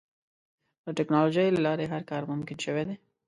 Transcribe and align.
د 0.85 0.87
ټکنالوجۍ 0.97 1.47
له 1.51 1.61
لارې 1.67 1.85
هر 1.93 2.01
کار 2.09 2.21
ممکن 2.31 2.57
شوی 2.65 2.83
دی. 2.87 2.95